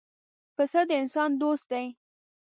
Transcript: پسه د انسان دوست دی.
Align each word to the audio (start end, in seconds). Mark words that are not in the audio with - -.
پسه 0.55 0.81
د 0.87 0.89
انسان 1.01 1.31
دوست 1.41 1.65
دی. 1.71 1.85